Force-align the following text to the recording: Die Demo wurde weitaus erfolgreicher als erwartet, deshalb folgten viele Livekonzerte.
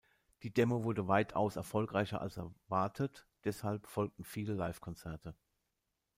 Die 0.41 0.51
Demo 0.51 0.83
wurde 0.83 1.07
weitaus 1.07 1.57
erfolgreicher 1.57 2.21
als 2.21 2.35
erwartet, 2.37 3.27
deshalb 3.43 3.85
folgten 3.85 4.23
viele 4.23 4.53
Livekonzerte. 4.55 5.35